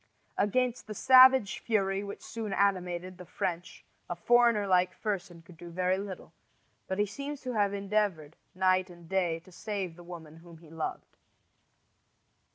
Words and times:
Against 0.35 0.87
the 0.87 0.95
savage 0.95 1.59
fury 1.59 2.03
which 2.03 2.21
soon 2.23 2.53
animated 2.53 3.19
the 3.19 3.25
French 3.27 3.85
a 4.09 4.15
foreigner 4.15 4.65
like 4.65 4.95
Fersen 4.99 5.45
could 5.45 5.57
do 5.57 5.69
very 5.69 5.99
little; 5.99 6.33
but 6.87 6.97
he 6.97 7.05
seems 7.05 7.41
to 7.41 7.51
have 7.53 7.71
endeavored, 7.71 8.35
night 8.55 8.89
and 8.89 9.07
day, 9.07 9.37
to 9.41 9.51
serve 9.51 9.95
the 9.95 10.03
woman 10.03 10.37
whom 10.37 10.57
he 10.57 10.71
loved. 10.71 11.17